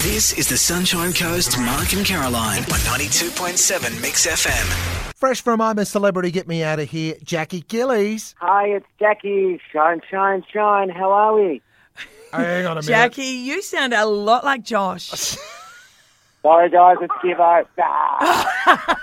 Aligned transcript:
This 0.00 0.32
is 0.38 0.48
the 0.48 0.56
Sunshine 0.56 1.12
Coast 1.12 1.58
Mark 1.58 1.92
and 1.92 2.06
Caroline 2.06 2.60
on 2.60 2.78
92.7 2.86 4.00
Mix 4.00 4.26
FM. 4.26 5.12
Fresh 5.16 5.40
from 5.42 5.60
I'm 5.60 5.78
a 5.78 5.84
Celebrity, 5.84 6.30
get 6.30 6.46
me 6.46 6.62
out 6.62 6.78
of 6.78 6.88
here, 6.88 7.16
Jackie 7.24 7.62
Gillies. 7.62 8.34
Hi, 8.38 8.66
it's 8.68 8.86
Jackie. 9.00 9.60
Shine, 9.72 10.00
shine, 10.08 10.44
shine. 10.52 10.88
How 10.88 11.10
are 11.10 11.34
we? 11.34 11.60
Hang 12.32 12.66
on 12.66 12.72
a 12.78 12.80
minute. 12.82 12.86
Jackie, 12.86 13.22
you 13.24 13.60
sound 13.60 13.92
a 13.92 14.06
lot 14.06 14.44
like 14.44 14.62
Josh. 14.62 15.08
Sorry, 16.42 16.70
guys. 16.70 16.96
It's 17.00 17.14
Gibbo. 17.14 17.66
Ah. 17.80 18.96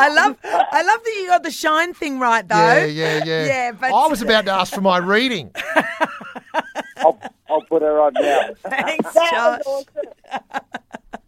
I 0.00 0.08
love, 0.14 0.36
I 0.44 0.82
love 0.82 1.00
that 1.04 1.14
you 1.20 1.26
got 1.26 1.42
the 1.42 1.50
shine 1.50 1.92
thing 1.92 2.18
right 2.20 2.46
though. 2.46 2.56
Yeah, 2.56 2.84
yeah, 2.84 3.24
yeah. 3.24 3.44
Yeah, 3.46 3.72
but- 3.72 3.92
I 3.92 4.06
was 4.06 4.22
about 4.22 4.44
to 4.46 4.52
ask 4.52 4.72
for 4.72 4.80
my 4.80 4.98
reading. 4.98 5.50
I'll, 7.70 7.76
I'll 7.76 7.80
put 7.80 7.82
her 7.82 8.00
on 8.00 8.12
now. 8.14 8.50
Thanks, 8.70 9.14
Josh. 9.14 9.62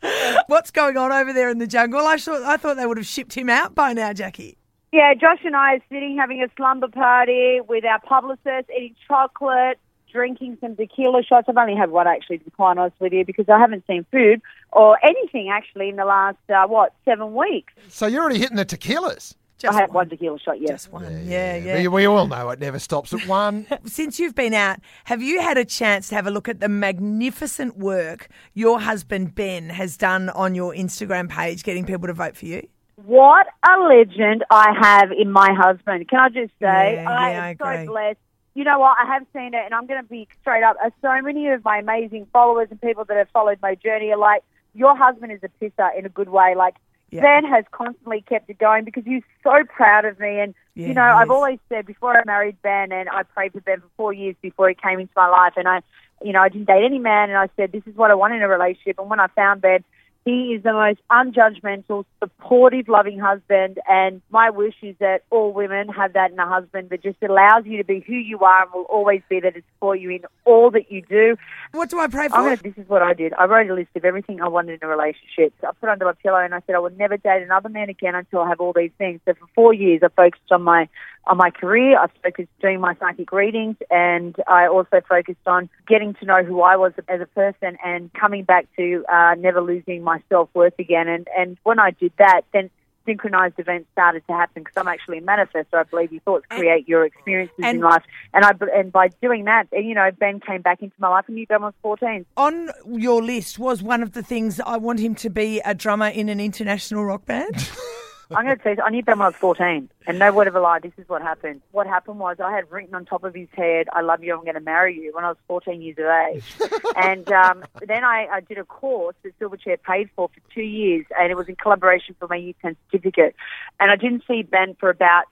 What's 0.46 0.70
going 0.70 0.96
on 0.96 1.12
over 1.12 1.32
there 1.32 1.48
in 1.50 1.58
the 1.58 1.66
jungle? 1.66 2.06
I 2.06 2.16
thought, 2.16 2.42
I 2.42 2.56
thought 2.56 2.76
they 2.76 2.86
would 2.86 2.98
have 2.98 3.06
shipped 3.06 3.34
him 3.34 3.50
out 3.50 3.74
by 3.74 3.92
now, 3.92 4.12
Jackie. 4.12 4.56
Yeah, 4.92 5.12
Josh 5.14 5.40
and 5.44 5.54
I 5.54 5.74
are 5.74 5.80
sitting 5.90 6.16
having 6.18 6.42
a 6.42 6.48
slumber 6.56 6.88
party 6.88 7.60
with 7.68 7.84
our 7.84 8.00
publicist, 8.00 8.70
eating 8.74 8.94
chocolate, 9.06 9.78
drinking 10.10 10.56
some 10.60 10.76
tequila 10.76 11.22
shots. 11.22 11.46
I've 11.48 11.56
only 11.56 11.76
had 11.76 11.90
one 11.90 12.06
actually, 12.06 12.38
to 12.38 12.44
be 12.44 12.50
quite 12.52 12.78
honest 12.78 12.98
with 12.98 13.12
you, 13.12 13.24
because 13.24 13.48
I 13.48 13.58
haven't 13.58 13.84
seen 13.86 14.06
food 14.10 14.40
or 14.72 14.98
anything 15.04 15.50
actually 15.50 15.90
in 15.90 15.96
the 15.96 16.06
last, 16.06 16.38
uh, 16.48 16.66
what, 16.66 16.94
seven 17.04 17.34
weeks. 17.34 17.72
So 17.88 18.06
you're 18.06 18.22
already 18.22 18.38
hitting 18.38 18.56
the 18.56 18.64
tequilas. 18.64 19.34
Just 19.58 19.76
I 19.76 19.80
had 19.80 19.92
one 19.92 20.08
tequila 20.08 20.38
shot, 20.38 20.60
yes. 20.60 20.70
Just 20.70 20.92
one. 20.92 21.26
Yeah, 21.26 21.56
yeah. 21.56 21.78
We, 21.78 21.88
we 21.88 22.04
all 22.06 22.28
know 22.28 22.50
it 22.50 22.60
never 22.60 22.78
stops 22.78 23.12
at 23.12 23.26
one. 23.26 23.66
Since 23.84 24.20
you've 24.20 24.36
been 24.36 24.54
out, 24.54 24.78
have 25.04 25.20
you 25.20 25.40
had 25.40 25.58
a 25.58 25.64
chance 25.64 26.08
to 26.10 26.14
have 26.14 26.28
a 26.28 26.30
look 26.30 26.48
at 26.48 26.60
the 26.60 26.68
magnificent 26.68 27.76
work 27.76 28.28
your 28.54 28.78
husband 28.78 29.34
Ben 29.34 29.70
has 29.70 29.96
done 29.96 30.30
on 30.30 30.54
your 30.54 30.72
Instagram 30.74 31.28
page, 31.28 31.64
getting 31.64 31.84
people 31.84 32.06
to 32.06 32.12
vote 32.12 32.36
for 32.36 32.46
you? 32.46 32.68
What 33.04 33.48
a 33.68 33.80
legend 33.80 34.44
I 34.50 34.72
have 34.80 35.10
in 35.10 35.30
my 35.32 35.52
husband. 35.52 36.08
Can 36.08 36.20
I 36.20 36.28
just 36.28 36.52
say, 36.60 36.94
Yeah, 36.94 37.10
I 37.10 37.30
yeah, 37.30 37.46
am 37.46 37.56
I 37.60 37.84
so 37.84 37.86
blessed. 37.86 38.18
You 38.54 38.64
know 38.64 38.78
what? 38.78 38.96
I 39.00 39.06
have 39.06 39.26
seen 39.32 39.54
it, 39.54 39.62
and 39.64 39.74
I'm 39.74 39.86
going 39.86 40.02
to 40.02 40.08
be 40.08 40.28
straight 40.40 40.62
up. 40.62 40.76
So 41.02 41.20
many 41.22 41.48
of 41.48 41.64
my 41.64 41.78
amazing 41.78 42.26
followers 42.32 42.68
and 42.70 42.80
people 42.80 43.04
that 43.04 43.16
have 43.16 43.28
followed 43.30 43.58
my 43.60 43.74
journey 43.74 44.10
are 44.10 44.18
like, 44.18 44.42
your 44.74 44.96
husband 44.96 45.32
is 45.32 45.40
a 45.42 45.64
pisser 45.64 45.96
in 45.96 46.06
a 46.06 46.08
good 46.08 46.28
way. 46.28 46.54
Like, 46.56 46.76
Yeah. 47.10 47.22
Ben 47.22 47.50
has 47.50 47.64
constantly 47.70 48.20
kept 48.20 48.50
it 48.50 48.58
going 48.58 48.84
because 48.84 49.04
he's 49.04 49.22
so 49.42 49.64
proud 49.64 50.04
of 50.04 50.20
me. 50.20 50.40
And, 50.40 50.54
Yeah, 50.74 50.88
you 50.88 50.94
know, 50.94 51.02
I've 51.02 51.30
always 51.30 51.58
said 51.68 51.86
before 51.86 52.18
I 52.18 52.22
married 52.26 52.60
Ben, 52.62 52.92
and 52.92 53.08
I 53.08 53.22
prayed 53.22 53.52
for 53.52 53.60
Ben 53.60 53.80
for 53.80 53.88
four 53.96 54.12
years 54.12 54.36
before 54.42 54.68
he 54.68 54.74
came 54.74 55.00
into 55.00 55.12
my 55.16 55.28
life, 55.28 55.54
and 55.56 55.66
I, 55.66 55.80
you 56.22 56.32
know, 56.32 56.40
I 56.40 56.48
didn't 56.48 56.66
date 56.66 56.84
any 56.84 56.98
man, 56.98 57.30
and 57.30 57.38
I 57.38 57.48
said, 57.56 57.72
this 57.72 57.82
is 57.86 57.96
what 57.96 58.10
I 58.10 58.14
want 58.14 58.34
in 58.34 58.42
a 58.42 58.48
relationship. 58.48 58.98
And 58.98 59.08
when 59.08 59.20
I 59.20 59.28
found 59.28 59.62
Ben, 59.62 59.84
he 60.28 60.54
is 60.54 60.62
the 60.62 60.72
most 60.74 61.00
unjudgmental, 61.10 62.04
supportive, 62.18 62.86
loving 62.86 63.18
husband. 63.18 63.78
And 63.88 64.20
my 64.30 64.50
wish 64.50 64.74
is 64.82 64.94
that 65.00 65.22
all 65.30 65.54
women 65.54 65.88
have 65.88 66.12
that 66.12 66.32
in 66.32 66.38
a 66.38 66.46
husband 66.46 66.90
that 66.90 67.02
just 67.02 67.16
allows 67.22 67.64
you 67.64 67.78
to 67.78 67.84
be 67.84 68.04
who 68.06 68.12
you 68.12 68.40
are 68.40 68.64
and 68.64 68.72
will 68.74 68.82
always 68.82 69.22
be 69.30 69.40
there 69.40 69.52
to 69.52 69.62
support 69.74 70.00
you 70.00 70.10
in 70.10 70.24
all 70.44 70.70
that 70.72 70.92
you 70.92 71.00
do. 71.00 71.36
What 71.72 71.88
do 71.88 71.98
I 71.98 72.08
pray 72.08 72.28
for? 72.28 72.36
Gonna, 72.36 72.56
this 72.56 72.76
is 72.76 72.86
what 72.88 73.00
I 73.00 73.14
did. 73.14 73.32
I 73.34 73.46
wrote 73.46 73.70
a 73.70 73.74
list 73.74 73.90
of 73.96 74.04
everything 74.04 74.42
I 74.42 74.48
wanted 74.48 74.82
in 74.82 74.86
a 74.86 74.90
relationship. 74.90 75.54
So 75.62 75.68
I 75.68 75.72
put 75.72 75.88
it 75.88 75.92
under 75.92 76.04
my 76.04 76.12
pillow 76.12 76.38
and 76.38 76.54
I 76.54 76.60
said 76.66 76.74
I 76.74 76.78
would 76.78 76.98
never 76.98 77.16
date 77.16 77.42
another 77.42 77.70
man 77.70 77.88
again 77.88 78.14
until 78.14 78.40
I 78.40 78.48
have 78.48 78.60
all 78.60 78.74
these 78.74 78.92
things. 78.98 79.20
So 79.24 79.32
for 79.32 79.46
four 79.54 79.72
years, 79.72 80.02
I 80.02 80.08
focused 80.08 80.50
on 80.50 80.62
my 80.62 80.88
on 81.28 81.36
my 81.36 81.50
career. 81.50 81.98
I 81.98 82.06
focused 82.22 82.48
doing 82.60 82.80
my 82.80 82.94
psychic 82.98 83.30
readings, 83.32 83.76
and 83.90 84.34
I 84.46 84.66
also 84.66 85.00
focused 85.08 85.46
on 85.46 85.68
getting 85.86 86.14
to 86.14 86.24
know 86.24 86.42
who 86.42 86.62
I 86.62 86.76
was 86.76 86.92
as 87.08 87.20
a 87.20 87.26
person 87.26 87.76
and 87.84 88.12
coming 88.14 88.44
back 88.44 88.66
to 88.76 89.04
uh, 89.08 89.34
never 89.34 89.60
losing 89.60 90.02
my 90.02 90.17
self 90.28 90.48
worth 90.54 90.78
again. 90.78 91.08
And 91.08 91.28
and 91.36 91.56
when 91.62 91.78
I 91.78 91.90
did 91.90 92.12
that, 92.18 92.42
then 92.52 92.70
synchronized 93.06 93.54
events 93.58 93.88
started 93.92 94.22
to 94.26 94.34
happen 94.34 94.62
because 94.62 94.76
I'm 94.76 94.86
actually 94.86 95.18
a 95.18 95.22
manifestor. 95.22 95.74
I 95.74 95.84
believe 95.84 96.12
your 96.12 96.20
thoughts 96.20 96.44
create 96.50 96.86
your 96.88 97.06
experiences 97.06 97.54
and- 97.62 97.76
in 97.76 97.80
life, 97.82 98.02
and 98.34 98.44
I 98.44 98.52
and 98.74 98.92
by 98.92 99.08
doing 99.22 99.44
that, 99.46 99.66
you 99.72 99.94
know, 99.94 100.10
Ben 100.18 100.40
came 100.40 100.60
back 100.62 100.82
into 100.82 100.94
my 100.98 101.08
life, 101.08 101.24
and 101.26 101.36
knew 101.36 101.46
Ben 101.46 101.62
was 101.62 101.72
14. 101.82 102.26
on 102.36 102.70
your 102.86 103.22
list 103.22 103.58
was 103.58 103.82
one 103.82 104.02
of 104.02 104.12
the 104.12 104.22
things 104.22 104.60
I 104.60 104.76
want 104.76 105.00
him 105.00 105.14
to 105.16 105.30
be 105.30 105.60
a 105.64 105.74
drummer 105.74 106.08
in 106.08 106.28
an 106.28 106.38
international 106.40 107.04
rock 107.04 107.24
band. 107.24 107.70
I'm 108.30 108.44
going 108.44 108.58
to 108.58 108.62
tell 108.62 108.74
you, 108.74 108.82
I 108.82 108.90
knew 108.90 109.02
Ben 109.02 109.18
when 109.18 109.24
I 109.24 109.28
was 109.28 109.36
14, 109.36 109.88
and 110.06 110.18
no 110.18 110.32
word 110.32 110.48
of 110.48 110.54
a 110.54 110.60
lie, 110.60 110.80
this 110.80 110.92
is 110.98 111.08
what 111.08 111.22
happened. 111.22 111.62
What 111.72 111.86
happened 111.86 112.18
was 112.18 112.36
I 112.40 112.52
had 112.52 112.70
written 112.70 112.94
on 112.94 113.06
top 113.06 113.24
of 113.24 113.34
his 113.34 113.48
head, 113.52 113.88
I 113.92 114.02
love 114.02 114.22
you, 114.22 114.34
I'm 114.34 114.42
going 114.42 114.54
to 114.54 114.60
marry 114.60 114.94
you, 114.98 115.12
when 115.14 115.24
I 115.24 115.28
was 115.28 115.38
14 115.46 115.80
years 115.80 115.96
of 115.98 116.04
age. 116.04 116.44
and 116.96 117.30
um, 117.32 117.64
then 117.86 118.04
I, 118.04 118.26
I 118.30 118.40
did 118.40 118.58
a 118.58 118.64
course 118.64 119.16
that 119.22 119.38
Silverchair 119.38 119.82
paid 119.82 120.10
for 120.14 120.28
for 120.28 120.54
two 120.54 120.62
years, 120.62 121.06
and 121.18 121.30
it 121.30 121.36
was 121.36 121.48
in 121.48 121.56
collaboration 121.56 122.16
for 122.18 122.28
my 122.28 122.36
youth 122.36 122.56
10 122.60 122.76
certificate. 122.90 123.34
And 123.80 123.90
I 123.90 123.96
didn't 123.96 124.24
see 124.28 124.42
Ben 124.42 124.76
for 124.78 124.90
about 124.90 125.24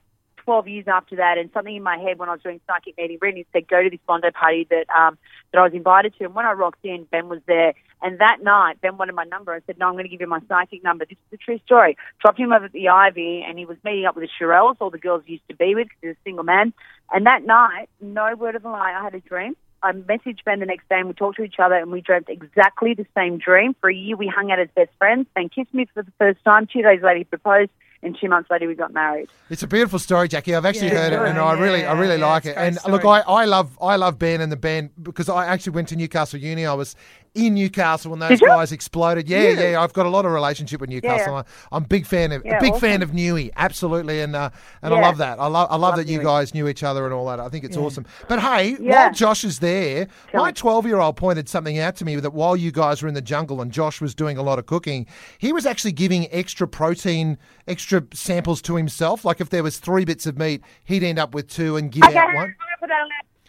12 0.47 0.69
years 0.69 0.84
after 0.87 1.17
that, 1.17 1.39
and 1.39 1.51
something 1.53 1.75
in 1.75 1.83
my 1.83 1.99
head 1.99 2.19
when 2.19 2.29
I 2.29 2.33
was 2.33 2.41
doing 2.41 2.61
psychic 2.67 2.97
meeting 2.97 3.19
reading 3.21 3.45
said, 3.53 3.69
go 3.69 3.83
to 3.83 3.91
this 3.91 4.01
Bondo 4.07 4.31
party 4.31 4.67
that 4.71 4.87
um, 4.97 5.19
that 5.53 5.59
I 5.59 5.65
was 5.65 5.75
invited 5.75 6.15
to. 6.17 6.25
And 6.25 6.34
when 6.34 6.47
I 6.47 6.53
rocked 6.53 6.84
in, 6.84 7.05
Ben 7.11 7.29
was 7.29 7.41
there. 7.47 7.75
And 8.01 8.21
that 8.21 8.39
night, 8.43 8.81
Ben 8.81 8.97
wanted 8.97 9.15
my 9.15 9.25
number. 9.25 9.53
I 9.53 9.61
said, 9.67 9.79
no, 9.79 9.89
I'm 9.89 9.95
going 9.95 10.05
to 10.05 10.09
give 10.09 10.21
you 10.21 10.29
my 10.29 10.41
psychic 10.49 10.85
number. 10.85 11.05
This 11.05 11.19
is 11.33 11.41
a 11.41 11.45
true 11.45 11.59
story. 11.67 11.97
Dropped 12.21 12.39
him 12.39 12.53
over 12.53 12.67
at 12.67 12.73
the 12.73 12.89
Ivy, 12.89 13.45
and 13.47 13.59
he 13.59 13.67
was 13.67 13.77
meeting 13.85 14.06
up 14.06 14.15
with 14.15 14.25
the 14.25 14.45
Shirelles, 14.45 14.77
all 14.81 14.91
the 14.91 14.99
girls 14.99 15.23
he 15.27 15.35
used 15.35 15.49
to 15.49 15.56
be 15.56 15.75
with, 15.75 15.89
because 15.89 16.01
he 16.03 16.09
was 16.09 16.17
a 16.17 16.25
single 16.25 16.45
man. 16.45 16.73
And 17.12 17.27
that 17.27 17.45
night, 17.45 17.89
no 18.01 18.35
word 18.37 18.55
of 18.55 18.65
a 18.65 18.71
lie, 18.71 18.95
I 18.97 19.03
had 19.03 19.15
a 19.15 19.21
dream. 19.21 19.56
I 19.83 19.93
messaged 19.93 20.45
Ben 20.45 20.61
the 20.61 20.67
next 20.67 20.89
day 20.89 20.97
and 20.99 21.06
we 21.06 21.15
talked 21.15 21.37
to 21.37 21.43
each 21.43 21.61
other 21.62 21.75
and 21.75 21.93
we 21.93 22.01
dreamt 22.01 22.29
exactly 22.29 22.95
the 22.95 23.06
same 23.17 23.39
dream. 23.39 23.77
For 23.81 23.91
a 23.91 23.95
year, 23.95 24.17
we 24.17 24.27
hung 24.27 24.51
out 24.51 24.59
as 24.59 24.69
best 24.75 24.91
friends. 24.99 25.27
Ben 25.35 25.49
kissed 25.49 25.73
me 25.73 25.87
for 25.93 26.03
the 26.03 26.12
first 26.19 26.43
time. 26.45 26.67
Two 26.67 26.83
days 26.83 27.03
later, 27.03 27.19
he 27.19 27.25
proposed. 27.25 27.71
And 28.03 28.17
two 28.21 28.29
months 28.29 28.51
later, 28.51 28.69
we 28.69 28.75
got 28.75 28.93
married. 28.93 29.29
It's 29.51 29.62
a 29.62 29.67
beautiful 29.67 29.99
story, 29.99 30.29
Jackie. 30.29 30.55
I've 30.55 30.67
actually 30.67 30.89
Yeah, 30.89 30.95
heard 30.95 31.12
it, 31.15 31.19
and 31.21 31.37
yeah, 31.37 31.45
I 31.45 31.55
really, 31.59 31.84
I 31.84 31.99
really 31.99 32.19
yeah, 32.19 32.27
like 32.27 32.45
it. 32.47 32.57
And 32.57 32.77
story. 32.77 32.93
look, 32.93 33.05
I, 33.05 33.21
I 33.21 33.45
love, 33.47 33.77
I 33.81 33.97
love 33.97 34.19
Ben 34.19 34.41
and 34.41 34.53
the 34.53 34.57
band 34.57 34.91
because 35.03 35.29
I 35.29 35.47
actually 35.47 35.73
went 35.73 35.89
to 35.89 35.97
Newcastle 35.97 36.39
Uni. 36.39 36.67
I 36.67 36.75
was 36.75 36.95
in 37.37 37.55
Newcastle 37.55 38.11
when 38.11 38.21
those 38.21 38.41
guys 38.41 38.73
exploded. 38.73 39.29
Yeah, 39.29 39.49
yeah, 39.51 39.81
I've 39.83 39.93
got 39.93 40.07
a 40.07 40.09
lot 40.09 40.25
of 40.25 40.33
relationship 40.33 40.81
with 40.81 40.91
Newcastle. 40.91 41.35
Yeah. 41.35 41.43
I'm 41.71 41.85
a 41.85 41.87
big 41.87 42.07
fan 42.07 42.33
of, 42.33 42.43
a 42.45 42.49
Yeah, 42.49 42.59
big 42.61 42.73
awesome. 42.73 42.81
fan 42.81 43.03
of 43.03 43.11
Newey, 43.13 43.51
absolutely, 43.57 44.21
and 44.23 44.35
uh, 44.35 44.51
and 44.83 44.93
I 44.95 45.01
love 45.01 45.19
that. 45.19 45.39
I 45.39 45.47
love, 45.47 45.69
I 45.71 45.75
love, 45.77 45.81
Love 45.81 45.97
that 45.99 46.09
you 46.09 46.19
Newey. 46.21 46.25
guys 46.25 46.55
knew 46.55 46.67
each 46.69 46.83
other 46.83 47.05
and 47.05 47.15
all 47.15 47.27
that. 47.27 47.39
I 47.39 47.49
think 47.49 47.65
it's 47.65 47.77
awesome. 47.77 48.07
But 48.29 48.41
hey, 48.41 48.77
Yeah. 48.81 49.05
while 49.07 49.13
Josh 49.15 49.45
is 49.45 49.61
there, 49.61 50.09
Tell 50.33 50.43
my 50.43 50.51
12 50.53 50.87
year 50.87 50.99
old 50.99 51.17
pointed 51.17 51.49
something 51.49 51.79
out 51.79 51.95
to 51.97 52.05
me 52.05 52.17
that 52.17 52.33
while 52.33 52.57
you 52.57 52.73
guys 52.73 53.03
were 53.03 53.09
in 53.09 53.15
the 53.15 53.23
jungle 53.23 53.61
and 53.61 53.71
Josh 53.71 54.01
was 54.01 54.15
doing 54.15 54.37
a 54.39 54.43
lot 54.43 54.59
of 54.59 54.67
cooking, 54.67 55.07
he 55.39 55.53
was 55.53 55.67
actually 55.67 55.93
giving 55.93 56.27
extra 56.33 56.67
protein, 56.67 57.39
extra 57.69 58.03
samples 58.13 58.61
to 58.63 58.77
himself. 58.77 59.25
Like 59.25 59.41
if 59.41 59.51
there 59.51 59.63
was 59.63 59.79
three 59.79 60.05
bits 60.05 60.27
of 60.27 60.39
meat, 60.39 60.63
he'd 60.85 61.03
end 61.03 61.19
up 61.19 61.35
with 61.35 61.49
two 61.49 61.77
and 61.77 61.91
give 61.93 62.03
Okay, 62.05 62.17
out 62.17 62.35
one. 62.35 62.55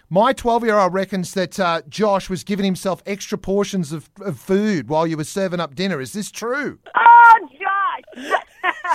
Going 0.10 0.36
to 0.36 0.44
put 0.44 0.48
that 0.48 0.52
on 0.52 0.62
that. 0.62 0.62
My 0.62 0.62
12 0.62 0.64
year 0.66 0.78
old 0.78 0.94
reckons 0.94 1.34
that 1.34 1.60
uh, 1.60 1.82
Josh 1.90 2.30
was 2.30 2.44
giving 2.44 2.66
himself 2.66 3.02
extra 3.06 3.38
portions 3.38 3.92
of, 3.92 4.10
of 4.22 4.40
food 4.40 4.90
while 4.90 5.06
you 5.08 5.18
were 5.18 5.24
serving 5.24 5.60
up 5.60 5.76
dinner. 5.76 6.00
Is 6.02 6.14
this 6.14 6.32
true? 6.32 6.80
Oh, 6.96 7.34
Josh! 7.52 8.42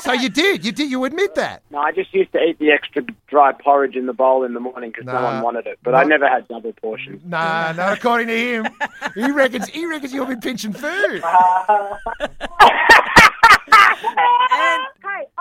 So 0.02 0.12
you 0.12 0.28
did. 0.28 0.64
You 0.64 0.72
did. 0.72 0.90
You 0.90 1.04
admit 1.04 1.34
that. 1.36 1.62
No, 1.70 1.78
I 1.78 1.92
just 1.92 2.12
used 2.12 2.32
to 2.32 2.38
eat 2.42 2.58
the 2.58 2.70
extra 2.70 3.02
dry 3.28 3.52
porridge 3.52 3.94
in 3.96 4.06
the 4.06 4.12
bowl 4.12 4.44
in 4.44 4.54
the 4.54 4.60
morning 4.60 4.90
because 4.90 5.06
no 5.06 5.12
Nah. 5.12 5.22
one 5.34 5.42
wanted 5.42 5.66
it. 5.66 5.78
But 5.82 5.94
I 5.94 6.04
never 6.04 6.28
had 6.28 6.48
double 6.48 6.72
portions. 6.74 7.22
Nah, 7.24 7.72
not 7.72 7.98
according 7.98 8.28
to 8.28 8.36
him. 8.36 8.66
He 9.14 9.30
reckons. 9.30 9.68
He 9.68 9.86
reckons 9.86 10.12
you've 10.12 10.28
been 10.28 10.40
pinching 10.40 10.72
food. 10.72 11.22
hey, 11.22 11.22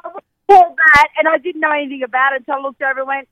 I 0.03 0.07
was 0.07 0.21
that, 0.47 1.07
and 1.17 1.27
I 1.27 1.37
didn't 1.37 1.61
know 1.61 1.71
anything 1.71 2.03
about 2.03 2.33
it 2.33 2.39
until 2.39 2.55
I 2.55 2.59
looked 2.59 2.81
over 2.81 2.99
and 2.99 3.07
went, 3.07 3.27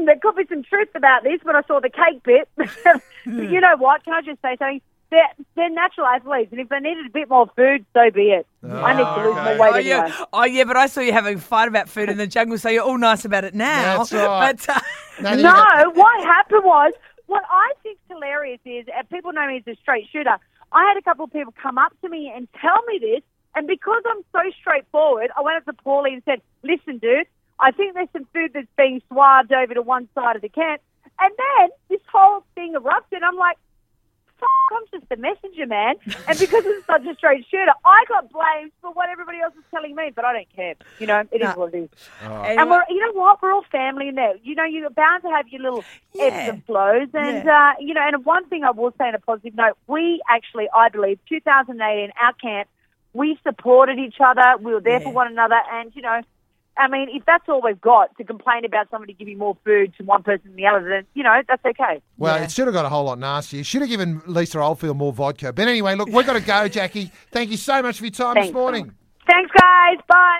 hmm, 0.00 0.06
there 0.06 0.18
could 0.20 0.36
be 0.36 0.46
some 0.48 0.62
truth 0.62 0.88
about 0.94 1.22
this 1.22 1.40
when 1.42 1.56
I 1.56 1.62
saw 1.62 1.80
the 1.80 1.90
cake 1.90 2.22
bit. 2.22 2.48
You 3.26 3.60
know 3.60 3.76
what? 3.76 4.02
Can 4.04 4.14
I 4.14 4.22
just 4.22 4.40
say 4.40 4.56
something? 4.58 4.80
They're, 5.10 5.28
they're 5.56 5.70
natural 5.70 6.06
athletes, 6.06 6.52
and 6.52 6.60
if 6.60 6.68
they 6.68 6.78
needed 6.78 7.06
a 7.06 7.10
bit 7.10 7.28
more 7.28 7.50
food, 7.56 7.84
so 7.92 8.10
be 8.10 8.30
it. 8.30 8.46
I 8.62 8.94
need 8.94 9.04
to 9.04 9.28
lose 9.28 9.36
okay. 9.36 9.44
more 9.44 9.58
weight 9.58 9.72
oh, 9.72 9.76
anyway. 9.76 9.84
yeah. 9.84 10.24
oh, 10.32 10.44
yeah, 10.44 10.64
but 10.64 10.76
I 10.76 10.86
saw 10.86 11.00
you 11.00 11.12
having 11.12 11.36
a 11.36 11.40
fight 11.40 11.66
about 11.66 11.88
food 11.88 12.08
in 12.08 12.16
the 12.16 12.28
jungle, 12.28 12.58
so 12.58 12.68
you're 12.68 12.84
all 12.84 12.96
nice 12.96 13.24
about 13.24 13.44
it 13.44 13.54
now. 13.54 13.98
That's 13.98 14.12
right. 14.14 14.56
But 14.56 14.76
uh, 14.76 14.80
Now 15.20 15.34
No, 15.34 15.90
what 15.90 16.24
happened 16.24 16.64
was, 16.64 16.92
what 17.26 17.42
I 17.50 17.72
think's 17.82 18.00
hilarious 18.08 18.60
is, 18.64 18.86
uh, 18.88 19.02
people 19.12 19.32
know 19.32 19.46
me 19.48 19.56
as 19.56 19.66
a 19.66 19.76
straight 19.80 20.08
shooter. 20.12 20.38
I 20.72 20.84
had 20.88 20.96
a 20.96 21.02
couple 21.02 21.24
of 21.24 21.32
people 21.32 21.52
come 21.60 21.76
up 21.76 21.92
to 22.02 22.08
me 22.08 22.32
and 22.34 22.48
tell 22.60 22.80
me 22.86 22.98
this, 23.00 23.22
and 23.56 23.66
because 23.66 24.02
I'm 24.08 24.22
so 24.32 24.50
straightforward, 24.60 25.30
I 25.36 25.42
went 25.42 25.56
up 25.56 25.64
to 25.64 25.82
Paulie 25.82 26.12
and 26.12 26.22
said, 26.24 26.40
listen, 26.62 26.98
dude, 26.98 27.26
I 27.60 27.70
think 27.72 27.94
there's 27.94 28.08
some 28.12 28.26
food 28.32 28.52
that's 28.54 28.66
being 28.76 29.02
swabbed 29.08 29.52
over 29.52 29.74
to 29.74 29.82
one 29.82 30.08
side 30.14 30.36
of 30.36 30.42
the 30.42 30.48
camp. 30.48 30.80
And 31.20 31.32
then 31.36 31.70
this 31.90 32.00
whole 32.12 32.44
thing 32.54 32.74
erupted. 32.74 33.22
I'm 33.22 33.36
like, 33.36 33.56
Fuck 34.38 34.48
I'm 34.72 34.98
just 35.00 35.06
the 35.10 35.16
messenger, 35.16 35.66
man. 35.66 35.96
And 36.26 36.38
because 36.38 36.62
it's 36.64 36.86
such 36.86 37.04
a 37.04 37.14
straight 37.16 37.44
shooter, 37.50 37.72
I 37.84 38.04
got 38.08 38.32
blamed 38.32 38.72
for 38.80 38.90
what 38.92 39.10
everybody 39.10 39.38
else 39.38 39.52
was 39.54 39.64
telling 39.70 39.94
me, 39.94 40.12
but 40.16 40.24
I 40.24 40.32
don't 40.32 40.48
care. 40.56 40.76
You 40.98 41.06
know, 41.08 41.22
it 41.30 41.42
is 41.42 41.54
what 41.56 41.74
it 41.74 41.78
is. 41.78 41.90
Anyway, 42.22 42.54
And 42.58 42.70
we're, 42.70 42.82
you 42.88 43.00
know 43.04 43.20
what? 43.20 43.42
We're 43.42 43.52
all 43.52 43.64
family 43.70 44.08
in 44.08 44.14
there. 44.14 44.36
You 44.42 44.54
know, 44.54 44.64
you're 44.64 44.88
bound 44.88 45.24
to 45.24 45.28
have 45.28 45.46
your 45.48 45.60
little 45.60 45.84
Yeah. 46.14 46.24
ebbs 46.28 46.48
and 46.48 46.64
flows. 46.64 47.08
And, 47.12 47.46
uh, 47.46 47.72
you 47.80 47.92
know, 47.92 48.00
and 48.00 48.24
one 48.24 48.46
thing 48.46 48.64
I 48.64 48.70
will 48.70 48.92
say 48.96 49.08
on 49.08 49.14
a 49.14 49.18
positive 49.18 49.54
note, 49.56 49.76
we 49.86 50.22
actually, 50.30 50.68
I 50.74 50.88
believe, 50.88 51.18
2018, 51.28 52.10
our 52.18 52.32
camp, 52.32 52.66
we 53.12 53.38
supported 53.42 53.98
each 53.98 54.16
other. 54.24 54.56
We 54.58 54.72
were 54.72 54.80
there 54.80 55.00
Yeah. 55.00 55.04
for 55.04 55.12
one 55.12 55.26
another. 55.26 55.60
And, 55.70 55.94
you 55.94 56.00
know, 56.00 56.22
I 56.76 56.88
mean, 56.88 57.08
if 57.10 57.24
that's 57.26 57.44
all 57.48 57.60
we've 57.62 57.80
got 57.80 58.16
to 58.16 58.24
complain 58.24 58.64
about 58.64 58.88
somebody 58.90 59.12
giving 59.12 59.36
more 59.38 59.56
food 59.64 59.92
to 59.98 60.04
one 60.04 60.22
person 60.22 60.42
than 60.46 60.56
the 60.56 60.66
other, 60.66 60.88
then, 60.88 61.04
you 61.14 61.22
know, 61.22 61.42
that's 61.46 61.64
okay. 61.64 62.00
Well, 62.16 62.36
Yeah. 62.36 62.44
it 62.44 62.50
should 62.50 62.66
have 62.66 62.74
got 62.74 62.84
a 62.86 62.88
whole 62.88 63.04
lot 63.04 63.18
nastier. 63.18 63.62
Should 63.64 63.82
have 63.82 63.90
given 63.90 64.22
Lisa 64.26 64.60
Oldfield 64.60 64.96
more 64.96 65.12
vodka. 65.12 65.52
But 65.52 65.68
anyway, 65.68 65.94
look, 65.94 66.08
we've 66.08 66.26
got 66.26 66.34
to 66.34 66.40
go, 66.40 66.68
Jackie. 66.78 67.10
Thank 67.32 67.50
you 67.50 67.56
so 67.58 67.82
much 67.82 67.98
for 67.98 68.04
your 68.04 68.12
time 68.12 68.36
this 68.36 68.52
morning. 68.52 68.94
Thanks, 69.26 69.50
guys. 69.60 69.98
Bye. 70.08 70.38